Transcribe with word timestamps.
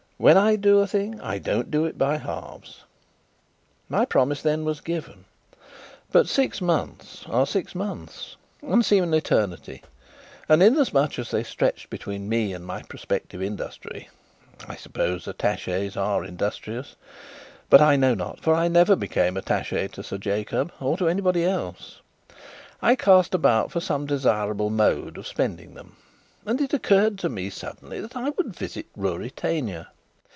When 0.21 0.37
I 0.37 0.55
do 0.55 0.77
a 0.81 0.85
thing, 0.85 1.19
I 1.19 1.39
don't 1.39 1.71
do 1.71 1.83
it 1.85 1.97
by 1.97 2.17
halves." 2.17 2.83
My 3.89 4.05
promise, 4.05 4.43
then, 4.43 4.63
was 4.63 4.79
given; 4.79 5.25
but 6.11 6.29
six 6.29 6.61
months 6.61 7.25
are 7.27 7.47
six 7.47 7.73
months, 7.73 8.35
and 8.61 8.85
seem 8.85 9.03
an 9.03 9.15
eternity, 9.15 9.81
and, 10.47 10.61
inasmuch 10.61 11.17
as 11.17 11.31
they 11.31 11.41
stretched 11.43 11.89
between 11.89 12.29
me 12.29 12.53
and 12.53 12.67
my 12.67 12.83
prospective 12.83 13.41
industry 13.41 14.09
(I 14.67 14.75
suppose 14.75 15.25
attachés 15.25 15.97
are 15.97 16.23
industrious; 16.23 16.95
but 17.67 17.81
I 17.81 17.95
know 17.95 18.13
not, 18.13 18.41
for 18.41 18.53
I 18.53 18.67
never 18.67 18.95
became 18.95 19.33
attaché 19.33 19.89
to 19.93 20.03
Sir 20.03 20.19
Jacob 20.19 20.71
or 20.79 20.99
anybody 21.09 21.43
else), 21.45 21.99
I 22.79 22.95
cast 22.95 23.33
about 23.33 23.71
for 23.71 23.79
some 23.79 24.05
desirable 24.05 24.69
mode 24.69 25.17
of 25.17 25.25
spending 25.25 25.73
them. 25.73 25.95
And 26.45 26.61
it 26.61 26.75
occurred 26.75 27.17
to 27.17 27.29
me 27.29 27.49
suddenly 27.49 27.99
that 28.01 28.15
I 28.15 28.29
would 28.29 28.55
visit 28.55 28.85
Ruritania. 28.95 29.87